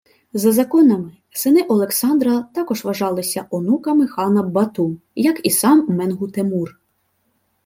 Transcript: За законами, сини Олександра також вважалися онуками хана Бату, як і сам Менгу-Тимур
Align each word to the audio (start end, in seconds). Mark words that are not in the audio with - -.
За 0.33 0.51
законами, 0.51 1.17
сини 1.31 1.61
Олександра 1.61 2.43
також 2.53 2.83
вважалися 2.83 3.45
онуками 3.49 4.07
хана 4.07 4.43
Бату, 4.43 4.97
як 5.15 5.45
і 5.45 5.49
сам 5.49 5.85
Менгу-Тимур 5.89 6.69